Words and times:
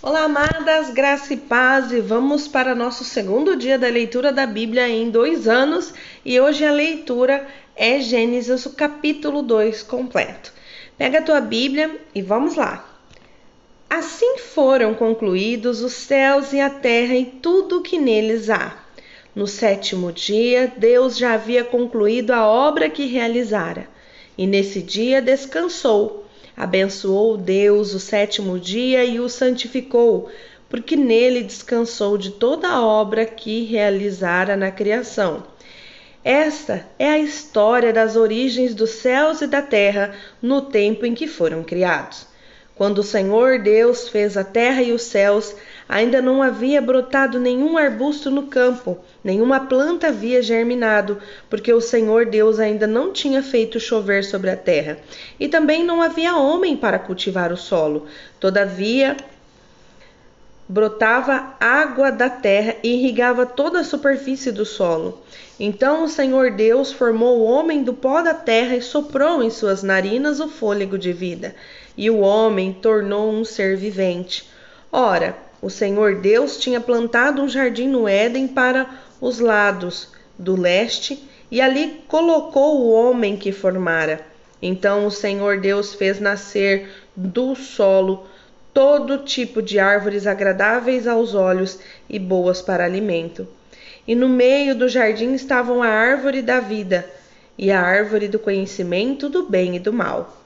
Olá, 0.00 0.22
amadas, 0.26 0.90
graça 0.90 1.34
e 1.34 1.36
paz, 1.36 1.90
e 1.90 2.00
vamos 2.00 2.46
para 2.46 2.72
nosso 2.72 3.02
segundo 3.02 3.56
dia 3.56 3.76
da 3.76 3.88
leitura 3.88 4.32
da 4.32 4.46
Bíblia 4.46 4.88
em 4.88 5.10
dois 5.10 5.48
anos, 5.48 5.92
e 6.24 6.38
hoje 6.38 6.64
a 6.64 6.70
leitura 6.70 7.44
é 7.74 7.98
Gênesis, 7.98 8.64
o 8.64 8.74
capítulo 8.74 9.42
2 9.42 9.82
completo. 9.82 10.52
Pega 10.96 11.18
a 11.18 11.22
tua 11.22 11.40
Bíblia 11.40 12.00
e 12.14 12.22
vamos 12.22 12.54
lá. 12.54 12.88
Assim 13.90 14.38
foram 14.38 14.94
concluídos 14.94 15.82
os 15.82 15.94
céus 15.94 16.52
e 16.52 16.60
a 16.60 16.70
terra 16.70 17.16
e 17.16 17.24
tudo 17.24 17.78
o 17.78 17.82
que 17.82 17.98
neles 17.98 18.48
há. 18.48 18.78
No 19.34 19.48
sétimo 19.48 20.12
dia, 20.12 20.72
Deus 20.76 21.18
já 21.18 21.34
havia 21.34 21.64
concluído 21.64 22.30
a 22.30 22.46
obra 22.46 22.88
que 22.88 23.06
realizara, 23.06 23.88
e 24.38 24.46
nesse 24.46 24.80
dia 24.80 25.20
descansou 25.20 26.27
Abençoou 26.58 27.36
Deus 27.36 27.94
o 27.94 28.00
sétimo 28.00 28.58
dia 28.58 29.04
e 29.04 29.20
o 29.20 29.28
santificou, 29.28 30.28
porque 30.68 30.96
nele 30.96 31.44
descansou 31.44 32.18
de 32.18 32.32
toda 32.32 32.66
a 32.66 32.84
obra 32.84 33.24
que 33.24 33.62
realizara 33.62 34.56
na 34.56 34.72
criação. 34.72 35.44
Esta 36.24 36.84
é 36.98 37.10
a 37.10 37.18
história 37.20 37.92
das 37.92 38.16
origens 38.16 38.74
dos 38.74 38.90
céus 38.90 39.40
e 39.40 39.46
da 39.46 39.62
terra 39.62 40.12
no 40.42 40.62
tempo 40.62 41.06
em 41.06 41.14
que 41.14 41.28
foram 41.28 41.62
criados. 41.62 42.26
Quando 42.74 42.98
o 42.98 43.04
Senhor 43.04 43.60
Deus 43.60 44.08
fez 44.08 44.36
a 44.36 44.42
terra 44.42 44.82
e 44.82 44.90
os 44.90 45.02
céus, 45.02 45.54
ainda 45.88 46.20
não 46.20 46.42
havia 46.42 46.82
brotado 46.82 47.40
nenhum 47.40 47.78
arbusto 47.78 48.30
no 48.30 48.48
campo, 48.48 48.98
nenhuma 49.24 49.60
planta 49.60 50.08
havia 50.08 50.42
germinado, 50.42 51.18
porque 51.48 51.72
o 51.72 51.80
Senhor 51.80 52.26
Deus 52.26 52.58
ainda 52.58 52.86
não 52.86 53.12
tinha 53.12 53.42
feito 53.42 53.80
chover 53.80 54.22
sobre 54.22 54.50
a 54.50 54.56
terra. 54.56 54.98
E 55.40 55.48
também 55.48 55.82
não 55.82 56.02
havia 56.02 56.36
homem 56.36 56.76
para 56.76 56.98
cultivar 56.98 57.50
o 57.52 57.56
solo. 57.56 58.06
Todavia, 58.38 59.16
brotava 60.68 61.54
água 61.58 62.12
da 62.12 62.28
terra 62.28 62.76
e 62.82 62.94
irrigava 62.94 63.46
toda 63.46 63.80
a 63.80 63.84
superfície 63.84 64.52
do 64.52 64.66
solo. 64.66 65.22
Então 65.58 66.04
o 66.04 66.08
Senhor 66.08 66.50
Deus 66.50 66.92
formou 66.92 67.38
o 67.38 67.44
homem 67.44 67.82
do 67.82 67.94
pó 67.94 68.20
da 68.20 68.34
terra 68.34 68.76
e 68.76 68.82
soprou 68.82 69.42
em 69.42 69.48
suas 69.48 69.82
narinas 69.82 70.38
o 70.38 70.48
fôlego 70.48 70.98
de 70.98 71.12
vida, 71.12 71.54
e 71.96 72.10
o 72.10 72.20
homem 72.20 72.72
tornou 72.74 73.32
um 73.32 73.44
ser 73.44 73.76
vivente. 73.76 74.48
Ora, 74.92 75.47
o 75.60 75.68
Senhor 75.68 76.16
Deus 76.16 76.58
tinha 76.58 76.80
plantado 76.80 77.42
um 77.42 77.48
jardim 77.48 77.88
no 77.88 78.06
Éden 78.08 78.46
para 78.46 78.88
os 79.20 79.40
lados 79.40 80.08
do 80.38 80.58
leste, 80.58 81.28
e 81.50 81.60
ali 81.60 82.02
colocou 82.06 82.80
o 82.80 82.92
homem 82.92 83.36
que 83.36 83.50
formara. 83.50 84.20
Então 84.60 85.06
o 85.06 85.10
Senhor 85.10 85.58
Deus 85.58 85.94
fez 85.94 86.20
nascer 86.20 86.88
do 87.16 87.54
solo 87.54 88.26
todo 88.72 89.18
tipo 89.18 89.60
de 89.60 89.78
árvores 89.78 90.26
agradáveis 90.26 91.06
aos 91.06 91.34
olhos 91.34 91.80
e 92.08 92.18
boas 92.18 92.62
para 92.62 92.84
alimento. 92.84 93.48
E 94.06 94.14
no 94.14 94.28
meio 94.28 94.74
do 94.74 94.88
jardim 94.88 95.34
estavam 95.34 95.82
a 95.82 95.88
árvore 95.88 96.42
da 96.42 96.60
vida 96.60 97.08
e 97.56 97.72
a 97.72 97.80
árvore 97.80 98.28
do 98.28 98.38
conhecimento 98.38 99.28
do 99.28 99.48
bem 99.48 99.76
e 99.76 99.80
do 99.80 99.92
mal. 99.92 100.37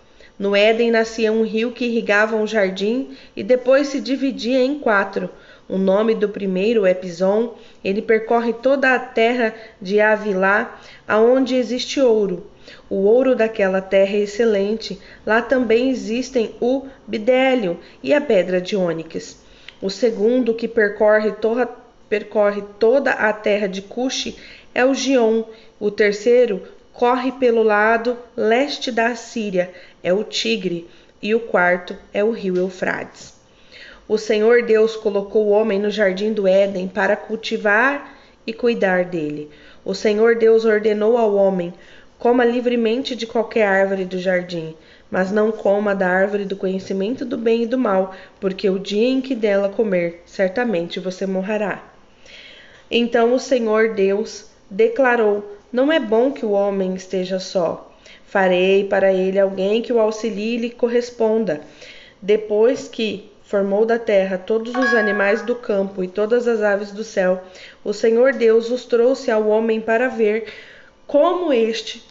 No 0.42 0.56
Éden 0.56 0.90
nascia 0.90 1.30
um 1.30 1.44
rio 1.44 1.70
que 1.70 1.84
irrigava 1.84 2.34
um 2.34 2.48
jardim 2.48 3.16
e 3.36 3.44
depois 3.44 3.86
se 3.86 4.00
dividia 4.00 4.60
em 4.60 4.76
quatro. 4.76 5.30
O 5.68 5.78
nome 5.78 6.16
do 6.16 6.28
primeiro 6.28 6.84
é 6.84 6.92
Pison. 6.92 7.54
Ele 7.84 8.02
percorre 8.02 8.52
toda 8.52 8.92
a 8.92 8.98
terra 8.98 9.54
de 9.80 10.00
Avilá, 10.00 10.80
aonde 11.06 11.54
existe 11.54 12.00
ouro. 12.00 12.44
O 12.90 13.04
ouro 13.04 13.36
daquela 13.36 13.80
terra 13.80 14.16
é 14.16 14.22
excelente. 14.22 14.98
Lá 15.24 15.40
também 15.40 15.90
existem 15.90 16.56
o 16.60 16.88
bidélio 17.06 17.78
e 18.02 18.12
a 18.12 18.20
pedra 18.20 18.60
de 18.60 18.74
ônix. 18.74 19.40
O 19.80 19.88
segundo, 19.88 20.54
que 20.54 20.66
percorre, 20.66 21.32
percorre 22.08 22.64
toda 22.80 23.12
a 23.12 23.32
terra 23.32 23.68
de 23.68 23.80
Cuxi, 23.80 24.36
é 24.74 24.84
o 24.84 24.92
Gion. 24.92 25.44
O 25.78 25.88
terceiro 25.88 26.62
corre 26.92 27.32
pelo 27.32 27.62
lado 27.62 28.18
leste 28.36 28.92
da 28.92 29.14
Síria, 29.14 29.70
é 30.02 30.12
o 30.12 30.24
Tigre. 30.24 30.88
E 31.22 31.36
o 31.36 31.40
quarto 31.40 31.96
é 32.12 32.24
o 32.24 32.32
rio 32.32 32.56
Eufrates. 32.56 33.34
O 34.08 34.18
Senhor 34.18 34.62
Deus 34.62 34.96
colocou 34.96 35.46
o 35.46 35.50
homem 35.50 35.78
no 35.78 35.88
jardim 35.88 36.32
do 36.32 36.48
Éden 36.48 36.88
para 36.88 37.14
cultivar 37.14 38.18
e 38.44 38.52
cuidar 38.52 39.04
dele. 39.04 39.48
O 39.84 39.94
Senhor 39.94 40.34
Deus 40.34 40.64
ordenou 40.64 41.16
ao 41.16 41.34
homem: 41.36 41.72
Coma 42.18 42.44
livremente 42.44 43.14
de 43.14 43.26
qualquer 43.26 43.66
árvore 43.66 44.04
do 44.04 44.18
jardim, 44.18 44.74
mas 45.08 45.30
não 45.30 45.52
coma 45.52 45.94
da 45.94 46.08
árvore 46.08 46.44
do 46.44 46.56
conhecimento 46.56 47.24
do 47.24 47.38
bem 47.38 47.62
e 47.62 47.66
do 47.66 47.78
mal, 47.78 48.14
porque 48.40 48.68
o 48.68 48.78
dia 48.78 49.08
em 49.08 49.20
que 49.20 49.34
dela 49.34 49.68
comer, 49.68 50.22
certamente 50.26 50.98
você 50.98 51.24
morrerá. 51.24 51.84
Então 52.90 53.32
o 53.32 53.38
Senhor 53.38 53.94
Deus 53.94 54.46
declarou: 54.68 55.56
Não 55.72 55.90
é 55.90 55.98
bom 55.98 56.30
que 56.30 56.44
o 56.44 56.50
homem 56.50 56.94
esteja 56.94 57.38
só. 57.38 57.90
Farei 58.26 58.84
para 58.84 59.12
ele 59.12 59.38
alguém 59.38 59.80
que 59.80 59.92
o 59.92 59.98
auxilie 59.98 60.56
e 60.56 60.58
lhe 60.58 60.70
corresponda. 60.70 61.62
Depois 62.20 62.88
que 62.88 63.32
formou 63.42 63.86
da 63.86 63.98
terra 63.98 64.36
todos 64.36 64.74
os 64.74 64.94
animais 64.94 65.40
do 65.42 65.54
campo 65.54 66.04
e 66.04 66.08
todas 66.08 66.46
as 66.46 66.60
aves 66.62 66.90
do 66.90 67.02
céu, 67.02 67.42
o 67.82 67.92
Senhor 67.92 68.34
Deus 68.34 68.70
os 68.70 68.84
trouxe 68.84 69.30
ao 69.30 69.48
homem 69.48 69.80
para 69.80 70.08
ver 70.08 70.46
como 71.06 71.52
este 71.52 72.04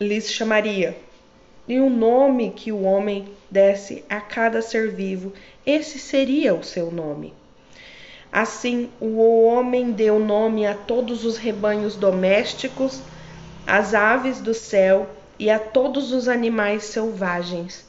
lhes 0.00 0.32
chamaria. 0.32 0.96
E 1.68 1.78
o 1.78 1.88
nome 1.88 2.50
que 2.50 2.72
o 2.72 2.82
homem 2.82 3.28
desse 3.50 4.04
a 4.08 4.20
cada 4.20 4.60
ser 4.60 4.90
vivo, 4.90 5.32
esse 5.64 5.98
seria 5.98 6.54
o 6.54 6.64
seu 6.64 6.90
nome. 6.90 7.32
Assim, 8.32 8.90
o 9.00 9.20
homem 9.20 9.90
deu 9.90 10.18
nome 10.18 10.66
a 10.66 10.74
todos 10.74 11.24
os 11.24 11.36
rebanhos 11.36 11.96
domésticos, 11.96 13.00
às 13.66 13.94
aves 13.94 14.40
do 14.40 14.52
céu 14.52 15.08
e 15.38 15.50
a 15.50 15.58
todos 15.58 16.12
os 16.12 16.28
animais 16.28 16.84
selvagens. 16.84 17.86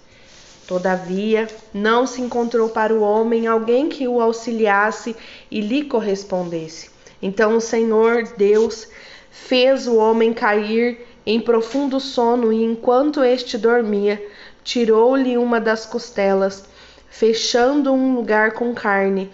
Todavia, 0.67 1.47
não 1.73 2.05
se 2.05 2.21
encontrou 2.21 2.69
para 2.69 2.93
o 2.93 3.01
homem 3.01 3.47
alguém 3.47 3.89
que 3.89 4.07
o 4.07 4.21
auxiliasse 4.21 5.15
e 5.49 5.61
lhe 5.61 5.83
correspondesse. 5.83 6.91
Então 7.21 7.57
o 7.57 7.61
Senhor 7.61 8.23
Deus 8.37 8.87
fez 9.31 9.87
o 9.87 9.95
homem 9.95 10.33
cair 10.33 11.05
em 11.25 11.39
profundo 11.39 11.99
sono, 11.99 12.53
e 12.53 12.63
enquanto 12.63 13.23
este 13.23 13.57
dormia, 13.57 14.23
tirou-lhe 14.63 15.37
uma 15.37 15.59
das 15.59 15.85
costelas, 15.85 16.65
fechando 17.09 17.91
um 17.91 18.15
lugar 18.15 18.53
com 18.53 18.73
carne. 18.73 19.29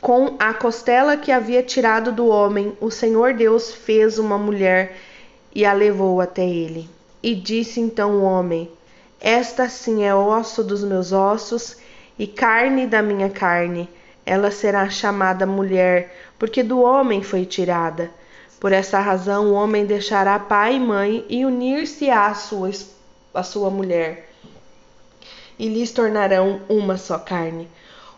Com 0.00 0.36
a 0.38 0.54
costela 0.54 1.16
que 1.18 1.30
havia 1.30 1.62
tirado 1.62 2.10
do 2.10 2.26
homem, 2.26 2.72
o 2.80 2.90
Senhor 2.90 3.34
Deus 3.34 3.70
fez 3.70 4.18
uma 4.18 4.38
mulher 4.38 4.96
e 5.54 5.66
a 5.66 5.74
levou 5.74 6.22
até 6.22 6.42
ele. 6.42 6.88
E 7.22 7.34
disse 7.34 7.80
então 7.80 8.16
o 8.16 8.22
homem: 8.22 8.70
Esta 9.20 9.68
sim 9.68 10.02
é 10.02 10.14
osso 10.14 10.64
dos 10.64 10.82
meus 10.82 11.12
ossos 11.12 11.76
e 12.18 12.26
carne 12.26 12.86
da 12.86 13.02
minha 13.02 13.28
carne. 13.28 13.90
Ela 14.24 14.50
será 14.50 14.88
chamada 14.88 15.44
mulher, 15.44 16.16
porque 16.38 16.62
do 16.62 16.80
homem 16.80 17.22
foi 17.22 17.44
tirada. 17.44 18.10
Por 18.58 18.72
essa 18.72 18.98
razão, 19.00 19.48
o 19.48 19.52
homem 19.52 19.84
deixará 19.84 20.38
pai 20.38 20.76
e 20.76 20.80
mãe 20.80 21.26
e 21.28 21.44
unir-se 21.44 22.08
à 22.08 22.32
sua, 22.32 22.70
à 23.34 23.42
sua 23.42 23.68
mulher, 23.70 24.30
e 25.58 25.68
lhes 25.68 25.92
tornarão 25.92 26.62
uma 26.68 26.96
só 26.96 27.18
carne. 27.18 27.68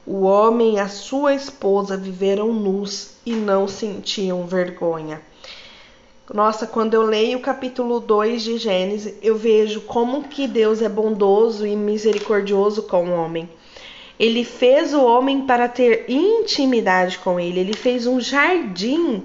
O 0.05 0.23
homem 0.23 0.75
e 0.75 0.79
a 0.81 0.89
sua 0.89 1.33
esposa 1.33 1.97
viveram 1.97 2.53
nus 2.53 3.13
e 3.25 3.33
não 3.33 3.69
sentiam 3.69 4.45
vergonha. 4.47 5.23
Nossa, 6.33 6.67
quando 6.67 6.95
eu 6.95 7.03
leio 7.03 7.39
o 7.39 7.43
capítulo 7.43 8.01
2 8.01 8.43
de 8.43 8.59
Gênesis, 8.59 9.15
eu 9.23 9.37
vejo 9.37 9.83
como 9.83 10.25
que 10.25 10.49
Deus 10.49 10.83
é 10.83 10.89
bondoso 10.89 11.67
e 11.67 11.77
misericordioso 11.77 12.83
com 12.85 13.11
o 13.11 13.15
homem. 13.15 13.49
Ele 14.19 14.45
fez 14.45 14.93
o 14.93 15.05
homem 15.05 15.43
para 15.43 15.69
ter 15.69 16.07
intimidade 16.09 17.19
com 17.19 17.39
ele. 17.39 17.61
Ele 17.61 17.75
fez 17.75 18.07
um 18.07 18.21
jardim 18.21 19.23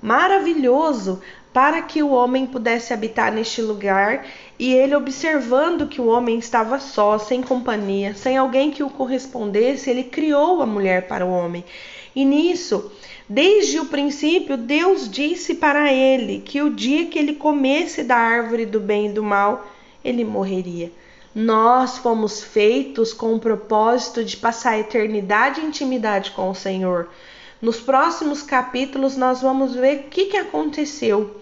maravilhoso 0.00 1.20
para 1.54 1.80
que 1.82 2.02
o 2.02 2.10
homem 2.10 2.46
pudesse 2.46 2.92
habitar 2.92 3.32
neste 3.32 3.62
lugar 3.62 4.26
e 4.58 4.74
ele 4.74 4.96
observando 4.96 5.86
que 5.86 6.00
o 6.00 6.06
homem 6.08 6.36
estava 6.36 6.80
só, 6.80 7.16
sem 7.16 7.40
companhia, 7.42 8.12
sem 8.12 8.36
alguém 8.36 8.72
que 8.72 8.82
o 8.82 8.90
correspondesse, 8.90 9.88
ele 9.88 10.02
criou 10.02 10.60
a 10.60 10.66
mulher 10.66 11.06
para 11.06 11.24
o 11.24 11.30
homem. 11.30 11.64
E 12.14 12.24
nisso, 12.24 12.90
desde 13.28 13.78
o 13.78 13.86
princípio, 13.86 14.56
Deus 14.56 15.08
disse 15.08 15.54
para 15.54 15.92
ele 15.92 16.40
que 16.40 16.60
o 16.60 16.70
dia 16.74 17.06
que 17.06 17.20
ele 17.20 17.36
comesse 17.36 18.02
da 18.02 18.16
árvore 18.16 18.66
do 18.66 18.80
bem 18.80 19.06
e 19.06 19.12
do 19.12 19.22
mal, 19.22 19.64
ele 20.04 20.24
morreria. 20.24 20.90
Nós 21.32 21.98
fomos 21.98 22.42
feitos 22.42 23.12
com 23.12 23.32
o 23.32 23.38
propósito 23.38 24.24
de 24.24 24.36
passar 24.36 24.72
a 24.72 24.78
eternidade 24.80 25.60
em 25.60 25.66
intimidade 25.66 26.32
com 26.32 26.50
o 26.50 26.54
Senhor. 26.54 27.08
Nos 27.62 27.80
próximos 27.80 28.42
capítulos 28.42 29.16
nós 29.16 29.40
vamos 29.40 29.74
ver 29.74 30.00
o 30.00 30.02
que, 30.10 30.26
que 30.26 30.36
aconteceu. 30.36 31.40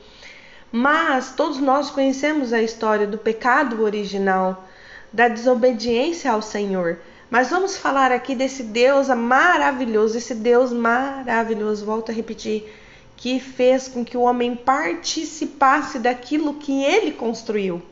Mas 0.72 1.34
todos 1.36 1.58
nós 1.58 1.90
conhecemos 1.90 2.50
a 2.50 2.62
história 2.62 3.06
do 3.06 3.18
pecado 3.18 3.82
original, 3.82 4.66
da 5.12 5.28
desobediência 5.28 6.32
ao 6.32 6.40
Senhor. 6.40 6.98
Mas 7.30 7.50
vamos 7.50 7.76
falar 7.76 8.10
aqui 8.10 8.34
desse 8.34 8.62
Deus 8.62 9.08
maravilhoso, 9.08 10.16
esse 10.16 10.34
Deus 10.34 10.72
maravilhoso, 10.72 11.84
volto 11.84 12.10
a 12.10 12.14
repetir, 12.14 12.72
que 13.18 13.38
fez 13.38 13.86
com 13.86 14.02
que 14.02 14.16
o 14.16 14.22
homem 14.22 14.56
participasse 14.56 15.98
daquilo 15.98 16.54
que 16.54 16.82
ele 16.82 17.12
construiu. 17.12 17.82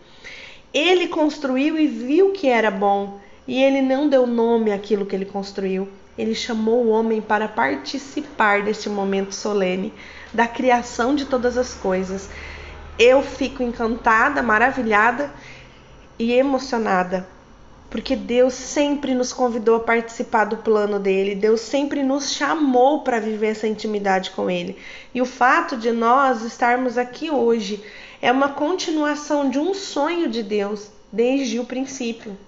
Ele 0.73 1.06
construiu 1.09 1.79
e 1.79 1.87
viu 1.87 2.32
que 2.32 2.49
era 2.49 2.71
bom, 2.71 3.21
e 3.47 3.62
ele 3.62 3.82
não 3.82 4.09
deu 4.09 4.27
nome 4.27 4.73
àquilo 4.73 5.05
que 5.05 5.15
ele 5.15 5.27
construiu. 5.27 5.87
Ele 6.17 6.35
chamou 6.35 6.87
o 6.87 6.91
homem 6.91 7.21
para 7.21 7.47
participar 7.47 8.62
deste 8.62 8.88
momento 8.88 9.35
solene 9.35 9.93
da 10.32 10.47
criação 10.47 11.15
de 11.15 11.25
todas 11.27 11.59
as 11.59 11.75
coisas. 11.75 12.29
Eu 12.99 13.23
fico 13.23 13.63
encantada, 13.63 14.43
maravilhada 14.43 15.33
e 16.19 16.33
emocionada 16.33 17.27
porque 17.91 18.15
Deus 18.15 18.55
sempre 18.55 19.15
nos 19.15 19.33
convidou 19.33 19.75
a 19.75 19.81
participar 19.81 20.45
do 20.45 20.59
plano 20.59 21.01
dele, 21.01 21.35
Deus 21.35 21.61
sempre 21.61 22.05
nos 22.05 22.33
chamou 22.33 23.03
para 23.03 23.19
viver 23.19 23.49
essa 23.49 23.67
intimidade 23.67 24.31
com 24.31 24.49
ele. 24.49 24.79
E 25.13 25.21
o 25.21 25.27
fato 25.27 25.77
de 25.77 25.91
nós 25.91 26.43
estarmos 26.43 26.97
aqui 26.97 27.33
hoje 27.33 27.85
é 28.23 28.31
uma 28.31 28.51
continuação 28.51 29.51
de 29.51 29.59
um 29.59 29.75
sonho 29.75 30.31
de 30.31 30.41
Deus 30.41 30.89
desde 31.13 31.59
o 31.59 31.65
princípio. 31.65 32.39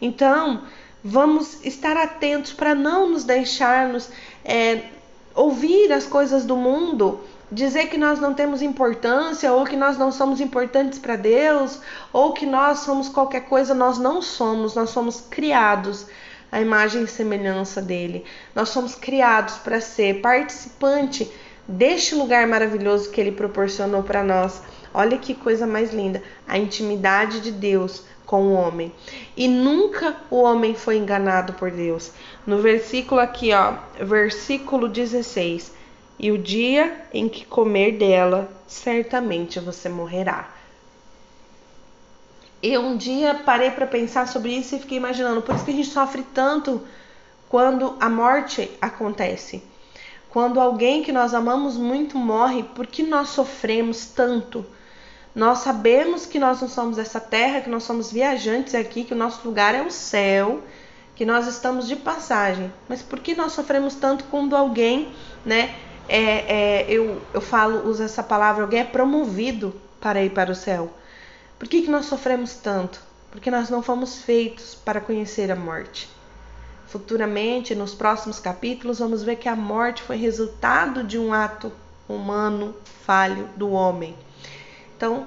Então, 0.00 0.62
vamos 1.04 1.62
estar 1.66 1.96
atentos 1.98 2.54
para 2.54 2.74
não 2.74 3.10
nos 3.10 3.24
deixarmos 3.24 4.08
é, 4.42 4.84
ouvir 5.34 5.92
as 5.92 6.06
coisas 6.06 6.46
do 6.46 6.56
mundo 6.56 7.20
dizer 7.50 7.86
que 7.86 7.96
nós 7.96 8.20
não 8.20 8.34
temos 8.34 8.60
importância 8.62 9.52
ou 9.52 9.64
que 9.64 9.76
nós 9.76 9.96
não 9.96 10.12
somos 10.12 10.40
importantes 10.40 10.98
para 10.98 11.16
Deus 11.16 11.80
ou 12.12 12.32
que 12.32 12.44
nós 12.44 12.80
somos 12.80 13.08
qualquer 13.08 13.42
coisa, 13.42 13.74
nós 13.74 13.98
não 13.98 14.20
somos, 14.20 14.74
nós 14.74 14.90
somos 14.90 15.20
criados 15.30 16.06
à 16.52 16.60
imagem 16.60 17.04
e 17.04 17.08
semelhança 17.08 17.80
dele. 17.80 18.24
Nós 18.54 18.68
somos 18.68 18.94
criados 18.94 19.56
para 19.58 19.80
ser 19.80 20.20
participante 20.20 21.30
deste 21.66 22.14
lugar 22.14 22.46
maravilhoso 22.46 23.10
que 23.10 23.20
ele 23.20 23.32
proporcionou 23.32 24.02
para 24.02 24.22
nós. 24.22 24.62
Olha 24.92 25.18
que 25.18 25.34
coisa 25.34 25.66
mais 25.66 25.92
linda, 25.92 26.22
a 26.46 26.58
intimidade 26.58 27.40
de 27.40 27.50
Deus 27.50 28.02
com 28.24 28.42
o 28.42 28.52
homem. 28.52 28.92
E 29.36 29.48
nunca 29.48 30.16
o 30.30 30.42
homem 30.42 30.74
foi 30.74 30.96
enganado 30.98 31.54
por 31.54 31.70
Deus. 31.70 32.10
No 32.46 32.60
versículo 32.60 33.20
aqui, 33.20 33.52
ó, 33.52 33.74
versículo 34.04 34.88
16 34.88 35.77
e 36.18 36.32
o 36.32 36.38
dia 36.38 37.06
em 37.12 37.28
que 37.28 37.44
comer 37.44 37.92
dela, 37.92 38.50
certamente 38.66 39.60
você 39.60 39.88
morrerá. 39.88 40.48
Eu 42.60 42.82
um 42.82 42.96
dia 42.96 43.34
parei 43.44 43.70
para 43.70 43.86
pensar 43.86 44.26
sobre 44.26 44.52
isso 44.52 44.74
e 44.74 44.80
fiquei 44.80 44.98
imaginando, 44.98 45.42
por 45.42 45.54
isso 45.54 45.64
que 45.64 45.70
a 45.70 45.74
gente 45.74 45.88
sofre 45.88 46.24
tanto 46.34 46.82
quando 47.48 47.96
a 48.00 48.10
morte 48.10 48.68
acontece. 48.80 49.62
Quando 50.28 50.60
alguém 50.60 51.02
que 51.02 51.12
nós 51.12 51.32
amamos 51.32 51.76
muito 51.76 52.18
morre, 52.18 52.62
por 52.62 52.86
que 52.86 53.02
nós 53.02 53.28
sofremos 53.28 54.06
tanto? 54.06 54.66
Nós 55.34 55.60
sabemos 55.60 56.26
que 56.26 56.38
nós 56.38 56.60
não 56.60 56.68
somos 56.68 56.96
dessa 56.96 57.20
terra, 57.20 57.60
que 57.60 57.70
nós 57.70 57.84
somos 57.84 58.10
viajantes 58.10 58.74
aqui, 58.74 59.04
que 59.04 59.14
o 59.14 59.16
nosso 59.16 59.46
lugar 59.46 59.74
é 59.74 59.82
o 59.82 59.90
céu, 59.90 60.60
que 61.14 61.24
nós 61.24 61.46
estamos 61.46 61.86
de 61.86 61.96
passagem. 61.96 62.72
Mas 62.88 63.02
por 63.02 63.20
que 63.20 63.34
nós 63.34 63.52
sofremos 63.52 63.94
tanto 63.94 64.24
quando 64.24 64.56
alguém, 64.56 65.12
né, 65.44 65.74
é, 66.08 66.20
é, 66.20 66.86
eu, 66.88 67.20
eu 67.34 67.40
falo, 67.40 67.86
uso 67.88 68.02
essa 68.02 68.22
palavra, 68.22 68.62
alguém 68.62 68.80
é 68.80 68.84
promovido 68.84 69.74
para 70.00 70.22
ir 70.22 70.30
para 70.30 70.50
o 70.50 70.54
céu. 70.54 70.90
Por 71.58 71.68
que, 71.68 71.82
que 71.82 71.90
nós 71.90 72.06
sofremos 72.06 72.54
tanto? 72.54 73.00
Porque 73.30 73.50
nós 73.50 73.68
não 73.68 73.82
fomos 73.82 74.22
feitos 74.22 74.74
para 74.74 75.00
conhecer 75.00 75.50
a 75.50 75.56
morte. 75.56 76.08
Futuramente, 76.86 77.74
nos 77.74 77.94
próximos 77.94 78.40
capítulos, 78.40 79.00
vamos 79.00 79.22
ver 79.22 79.36
que 79.36 79.48
a 79.48 79.54
morte 79.54 80.02
foi 80.02 80.16
resultado 80.16 81.04
de 81.04 81.18
um 81.18 81.34
ato 81.34 81.70
humano 82.08 82.74
falho 83.04 83.46
do 83.56 83.70
homem. 83.70 84.16
Então, 84.96 85.26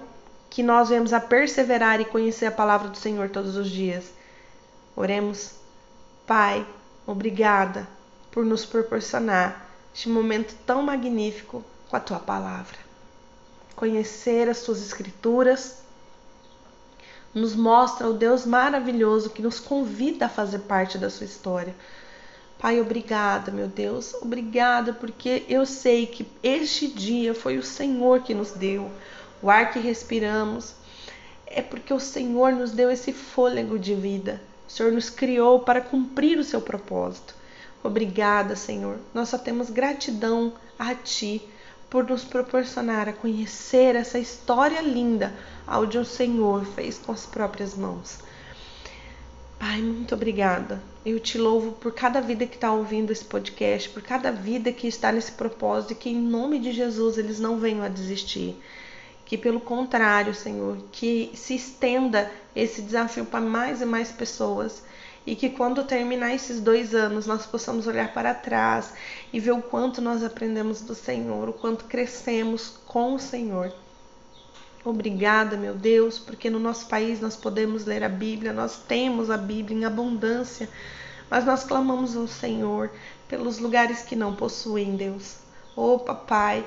que 0.50 0.64
nós 0.64 0.90
venhamos 0.90 1.14
a 1.14 1.20
perseverar 1.20 2.02
e 2.02 2.06
conhecer 2.06 2.48
a 2.48 2.52
palavra 2.52 2.90
do 2.90 2.98
Senhor 2.98 3.30
todos 3.30 3.56
os 3.56 3.70
dias. 3.70 4.12
Oremos, 4.96 5.54
Pai, 6.26 6.66
obrigada 7.06 7.88
por 8.32 8.44
nos 8.44 8.66
proporcionar 8.66 9.71
este 9.94 10.10
momento 10.10 10.56
tão 10.66 10.82
magnífico 10.82 11.64
com 11.90 11.96
a 11.96 12.00
tua 12.00 12.20
palavra. 12.20 12.78
Conhecer 13.76 14.50
as 14.50 14.62
tuas 14.62 14.82
escrituras 14.82 15.82
nos 17.34 17.56
mostra 17.56 18.10
o 18.10 18.14
Deus 18.14 18.46
maravilhoso 18.46 19.30
que 19.30 19.42
nos 19.42 19.60
convida 19.60 20.26
a 20.26 20.30
fazer 20.30 20.60
parte 20.60 20.98
da 20.98 21.10
sua 21.10 21.26
história. 21.26 21.76
Pai, 22.60 22.80
obrigada, 22.80 23.52
meu 23.52 23.68
Deus, 23.68 24.14
obrigada, 24.16 24.94
porque 24.94 25.44
eu 25.50 25.66
sei 25.66 26.06
que 26.06 26.28
este 26.44 26.88
dia 26.88 27.34
foi 27.34 27.58
o 27.58 27.64
Senhor 27.64 28.22
que 28.22 28.36
nos 28.36 28.52
deu, 28.52 28.92
o 29.42 29.50
ar 29.50 29.72
que 29.74 29.80
respiramos, 29.80 30.76
é 31.48 31.62
porque 31.62 31.94
o 31.94 32.00
Senhor 32.00 32.52
nos 32.52 32.72
deu 32.72 32.92
esse 32.92 33.12
fôlego 33.12 33.80
de 33.80 33.96
vida. 33.96 34.40
O 34.68 34.72
Senhor 34.72 34.92
nos 34.92 35.10
criou 35.10 35.62
para 35.62 35.82
cumprir 35.82 36.38
o 36.38 36.44
seu 36.44 36.62
propósito. 36.62 37.34
Obrigada, 37.84 38.56
Senhor. 38.56 39.00
Nós 39.14 39.30
só 39.30 39.38
temos 39.38 39.70
gratidão 39.70 40.54
a 40.78 40.94
Ti 40.94 41.42
por 41.90 42.08
nos 42.08 42.24
proporcionar 42.24 43.10
a 43.10 43.14
conhecer 43.14 43.96
essa 43.96 44.18
história 44.18 44.82
linda 44.82 45.34
onde 45.68 45.98
o 45.98 46.06
Senhor 46.06 46.66
fez 46.66 46.98
com 46.98 47.12
as 47.12 47.26
próprias 47.26 47.76
mãos. 47.76 48.20
Pai, 49.60 49.82
muito 49.82 50.16
obrigada. 50.16 50.82
Eu 51.06 51.20
te 51.20 51.38
louvo 51.38 51.74
por 51.74 51.94
cada 51.94 52.22
vida 52.22 52.48
que 52.48 52.56
está 52.56 52.72
ouvindo 52.72 53.12
esse 53.12 53.26
podcast, 53.26 53.90
por 53.90 54.02
cada 54.02 54.32
vida 54.32 54.72
que 54.72 54.88
está 54.88 55.12
nesse 55.12 55.34
propósito 55.34 55.94
e 55.94 55.96
que, 55.96 56.10
em 56.10 56.20
nome 56.20 56.60
de 56.60 56.72
Jesus, 56.72 57.18
eles 57.18 57.40
não 57.40 57.60
venham 57.60 57.84
a 57.84 57.88
desistir. 57.88 58.56
Que, 59.26 59.38
pelo 59.38 59.60
contrário, 59.60 60.34
Senhor, 60.34 60.78
que 60.92 61.32
se 61.36 61.56
estenda 61.56 62.32
esse 62.56 62.82
desafio 62.82 63.26
para 63.26 63.42
mais 63.42 63.82
e 63.82 63.86
mais 63.86 64.12
pessoas 64.12 64.84
e 65.26 65.36
que 65.36 65.50
quando 65.50 65.84
terminar 65.84 66.34
esses 66.34 66.60
dois 66.60 66.96
anos 66.96 67.28
nós 67.28 67.46
possamos 67.46 67.88
olhar 67.88 68.14
para 68.14 68.34
trás 68.34 68.94
e 69.32 69.40
ver 69.40 69.52
o 69.52 69.62
quanto 69.62 70.02
nós 70.02 70.24
aprendemos 70.24 70.82
do 70.82 70.96
Senhor, 70.96 71.48
o 71.50 71.54
quanto 71.54 71.86
crescemos 71.86 72.74
com 72.86 73.14
o 73.14 73.20
Senhor. 73.20 73.72
Obrigada, 74.84 75.56
meu 75.56 75.76
Deus, 75.76 76.18
porque 76.18 76.50
no 76.50 76.60
nosso 76.60 76.88
país 76.88 77.22
nós 77.22 77.36
podemos 77.36 77.86
ler 77.86 78.04
a 78.04 78.10
Bíblia, 78.10 78.52
nós 78.52 78.78
temos 78.88 79.30
a 79.30 79.38
Bíblia 79.38 79.78
em 79.78 79.86
abundância, 79.86 80.68
mas 81.30 81.46
nós 81.46 81.64
clamamos 81.64 82.18
ao 82.18 82.28
Senhor 82.28 82.90
pelos 83.28 83.60
lugares 83.60 84.02
que 84.02 84.16
não 84.16 84.36
possuem, 84.36 84.96
Deus. 84.96 85.38
Oh, 85.76 86.00
papai, 86.00 86.66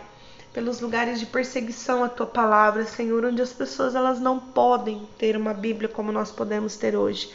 pelos 0.52 0.80
lugares 0.80 1.18
de 1.18 1.26
perseguição 1.26 2.04
à 2.04 2.08
tua 2.08 2.26
palavra, 2.26 2.86
Senhor, 2.86 3.24
onde 3.24 3.42
as 3.42 3.52
pessoas 3.52 3.96
elas 3.96 4.20
não 4.20 4.38
podem 4.38 5.08
ter 5.18 5.36
uma 5.36 5.52
Bíblia 5.52 5.88
como 5.88 6.12
nós 6.12 6.30
podemos 6.30 6.76
ter 6.76 6.96
hoje. 6.96 7.28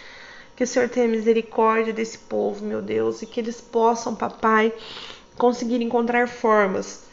Que 0.60 0.66
o 0.66 0.68
Senhor 0.68 0.89
tenha 0.89 1.08
misericórdia 1.08 1.94
desse 1.94 2.18
povo, 2.18 2.66
meu 2.66 2.82
Deus, 2.82 3.22
e 3.22 3.25
que 3.25 3.39
eles 3.39 3.62
possam, 3.62 4.13
papai, 4.13 4.74
conseguir 5.38 5.82
encontrar 5.82 6.28
formas 6.28 7.04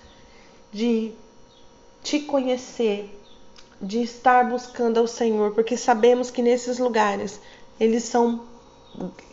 de 0.73 1.12
te 2.03 2.19
conhecer, 2.19 3.09
de 3.81 4.03
estar 4.03 4.49
buscando 4.49 4.99
ao 4.99 5.07
Senhor, 5.07 5.53
porque 5.53 5.76
sabemos 5.76 6.29
que 6.29 6.43
nesses 6.43 6.81
lugares 6.81 7.38
eles 7.79 8.03
são 8.03 8.41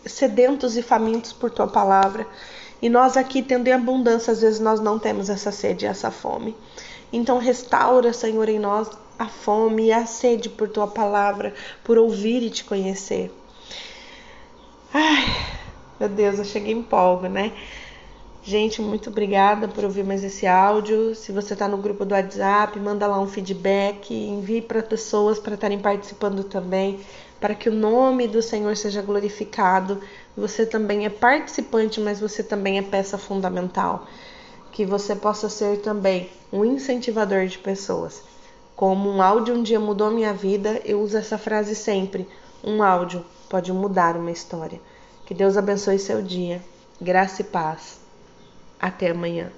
sedentos 0.06 0.78
e 0.78 0.84
famintos 0.84 1.34
por 1.34 1.50
tua 1.50 1.68
palavra. 1.68 2.28
E 2.84 2.90
nós 2.90 3.18
aqui, 3.18 3.42
tendo 3.42 3.68
em 3.68 3.74
abundância, 3.74 4.32
às 4.32 4.42
vezes 4.42 4.60
nós 4.60 4.80
não 4.80 5.00
temos 5.00 5.28
essa 5.28 5.52
sede 5.52 5.86
e 5.86 5.90
essa 5.90 6.12
fome. 6.12 6.56
Então, 7.12 7.40
restaura, 7.40 8.14
Senhor, 8.14 8.48
em 8.48 8.60
nós 8.60 8.92
a 9.18 9.28
fome 9.28 9.86
e 9.86 9.92
a 9.92 10.06
sede 10.06 10.50
por 10.50 10.70
tua 10.70 10.86
palavra, 10.86 11.52
por 11.84 11.98
ouvir 11.98 12.44
e 12.44 12.52
te 12.52 12.64
conhecer. 12.64 13.32
Meu 16.04 16.10
Deus, 16.10 16.38
eu 16.38 16.44
cheguei 16.44 16.74
em 16.74 16.84
polvo, 16.84 17.30
né? 17.30 17.54
Gente, 18.44 18.82
muito 18.82 19.10
obrigada 19.10 19.70
por 19.70 19.86
ouvir 19.86 20.04
mais 20.04 20.22
esse 20.22 20.46
áudio. 20.46 21.16
Se 21.16 21.32
você 21.32 21.54
está 21.54 21.66
no 21.66 21.78
grupo 21.78 22.04
do 22.04 22.14
WhatsApp, 22.14 22.78
manda 22.78 23.08
lá 23.08 23.18
um 23.22 23.26
feedback, 23.26 24.14
envie 24.14 24.62
para 24.62 24.84
pessoas 24.84 25.40
para 25.40 25.54
estarem 25.54 25.80
participando 25.80 26.44
também, 26.44 27.00
para 27.40 27.56
que 27.56 27.70
o 27.70 27.74
nome 27.74 28.28
do 28.28 28.42
Senhor 28.42 28.76
seja 28.76 29.02
glorificado. 29.02 30.02
Você 30.36 30.66
também 30.66 31.06
é 31.06 31.10
participante, 31.10 32.02
mas 32.02 32.20
você 32.20 32.44
também 32.44 32.78
é 32.78 32.82
peça 32.82 33.18
fundamental. 33.18 34.06
Que 34.74 34.86
você 34.86 35.16
possa 35.16 35.48
ser 35.48 35.78
também 35.78 36.30
um 36.52 36.66
incentivador 36.66 37.46
de 37.46 37.60
pessoas. 37.60 38.22
Como 38.76 39.10
um 39.10 39.22
áudio 39.22 39.56
um 39.56 39.64
dia 39.64 39.80
mudou 39.80 40.12
minha 40.12 40.34
vida, 40.34 40.82
eu 40.84 41.00
uso 41.00 41.16
essa 41.16 41.38
frase 41.38 41.74
sempre. 41.74 42.28
Um 42.62 42.84
áudio 42.84 43.24
pode 43.48 43.72
mudar 43.72 44.18
uma 44.18 44.32
história. 44.32 44.82
Que 45.26 45.34
Deus 45.34 45.58
abençoe 45.58 45.98
seu 45.98 46.22
dia. 46.22 46.62
Graça 47.02 47.42
e 47.42 47.46
paz. 47.46 48.00
Até 48.80 49.12
amanhã. 49.12 49.52